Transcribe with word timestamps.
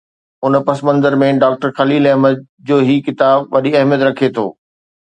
ان 0.49 0.53
پس 0.69 0.79
منظر 0.87 1.17
۾ 1.23 1.29
ڊاڪٽر 1.43 1.69
خليل 1.81 2.07
احمد 2.15 2.43
جو 2.71 2.81
هي 2.89 2.97
ڪتاب 3.11 3.39
وڏي 3.57 3.71
اهميت 3.83 4.01
رکي 4.11 4.27
ٿو. 4.41 4.45